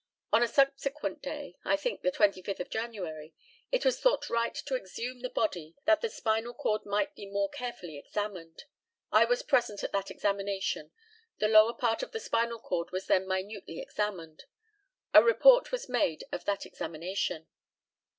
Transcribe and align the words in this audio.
On 0.33 0.41
a 0.41 0.47
subsequent 0.47 1.21
day, 1.21 1.57
I 1.63 1.75
think 1.75 2.01
the 2.01 2.11
25th 2.11 2.59
of 2.59 2.71
January, 2.71 3.35
it 3.71 3.85
was 3.85 3.99
thought 3.99 4.31
right 4.31 4.55
to 4.55 4.73
exhume 4.75 5.19
the 5.19 5.29
body, 5.29 5.75
that 5.85 6.01
the 6.01 6.09
spinal 6.09 6.55
cord 6.55 6.87
might 6.87 7.13
be 7.15 7.27
more 7.27 7.49
carefully 7.51 7.99
examined. 7.99 8.63
I 9.11 9.25
was 9.25 9.43
present 9.43 9.83
at 9.83 9.91
that 9.91 10.09
examination. 10.09 10.89
The 11.37 11.49
lower 11.49 11.75
part 11.75 12.01
of 12.01 12.13
the 12.13 12.19
spinal 12.19 12.57
cord 12.57 12.89
was 12.89 13.05
then 13.05 13.27
minutely 13.27 13.79
examined. 13.79 14.45
A 15.13 15.21
report 15.23 15.71
was 15.71 15.87
made 15.87 16.23
of 16.31 16.45
that 16.45 16.65
examination. 16.65 17.47